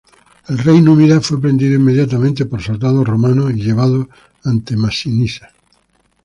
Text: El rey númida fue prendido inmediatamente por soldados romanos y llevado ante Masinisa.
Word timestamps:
El 0.47 0.57
rey 0.57 0.81
númida 0.81 1.21
fue 1.21 1.39
prendido 1.39 1.75
inmediatamente 1.75 2.47
por 2.47 2.59
soldados 2.63 3.05
romanos 3.07 3.51
y 3.51 3.61
llevado 3.61 4.09
ante 4.43 4.75
Masinisa. 4.75 5.51